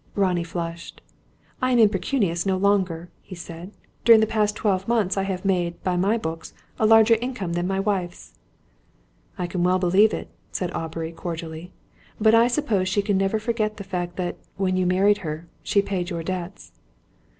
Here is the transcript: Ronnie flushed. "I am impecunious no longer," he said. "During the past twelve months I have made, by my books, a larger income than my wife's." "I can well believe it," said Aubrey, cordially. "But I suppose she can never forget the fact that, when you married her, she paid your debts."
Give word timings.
Ronnie 0.15 0.43
flushed. 0.43 0.99
"I 1.61 1.71
am 1.73 1.77
impecunious 1.77 2.43
no 2.43 2.57
longer," 2.57 3.11
he 3.21 3.35
said. 3.35 3.71
"During 4.03 4.19
the 4.19 4.25
past 4.25 4.55
twelve 4.55 4.87
months 4.87 5.15
I 5.15 5.21
have 5.21 5.45
made, 5.45 5.79
by 5.83 5.95
my 5.95 6.17
books, 6.17 6.55
a 6.79 6.87
larger 6.87 7.17
income 7.21 7.53
than 7.53 7.67
my 7.67 7.79
wife's." 7.79 8.33
"I 9.37 9.45
can 9.45 9.63
well 9.63 9.77
believe 9.77 10.11
it," 10.11 10.29
said 10.51 10.73
Aubrey, 10.73 11.11
cordially. 11.11 11.71
"But 12.19 12.33
I 12.33 12.47
suppose 12.47 12.89
she 12.89 13.03
can 13.03 13.19
never 13.19 13.37
forget 13.37 13.77
the 13.77 13.83
fact 13.83 14.15
that, 14.15 14.37
when 14.57 14.75
you 14.75 14.87
married 14.87 15.19
her, 15.19 15.47
she 15.61 15.83
paid 15.83 16.09
your 16.09 16.23
debts." 16.23 16.71